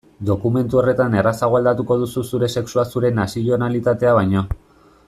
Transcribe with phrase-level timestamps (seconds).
[0.27, 4.47] Dokumentu horretan errazago aldatuko duzu zure sexua zure nazionalitatea baino.